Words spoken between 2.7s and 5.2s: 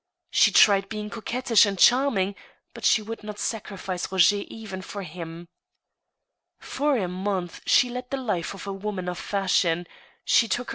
but she would not sacrifice Roger even for